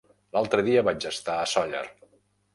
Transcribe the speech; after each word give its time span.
L'altre 0.37 0.63
dia 0.69 0.83
vaig 0.87 1.05
estar 1.11 1.37
a 1.43 1.45
Sóller. 1.53 1.85